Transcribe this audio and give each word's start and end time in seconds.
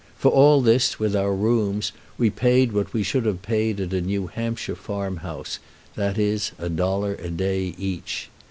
For 0.17 0.31
all 0.31 0.61
this, 0.61 0.97
with 0.97 1.15
our 1.15 1.31
rooms, 1.35 1.91
we 2.17 2.31
paid 2.31 2.71
what 2.71 2.91
we 2.91 3.03
should 3.03 3.25
have 3.27 3.43
paid 3.43 3.79
at 3.79 3.93
a 3.93 4.01
New 4.01 4.25
Hampshire 4.25 4.73
farm 4.75 5.17
house; 5.17 5.59
that 5.93 6.17
is, 6.17 6.53
a 6.57 6.69
dollar 6.69 7.13
a 7.21 7.29
day 7.29 7.75
each. 7.77 8.31